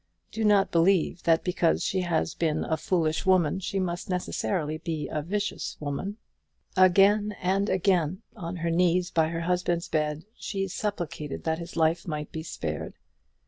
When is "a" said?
2.63-2.75, 5.07-5.21